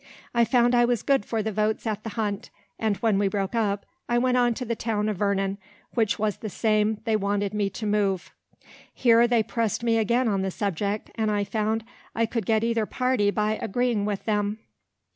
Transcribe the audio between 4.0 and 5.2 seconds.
I went on to the town of